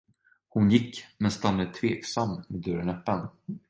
[0.49, 3.27] Hon gick, men stannade tveksam, med dörren öppen.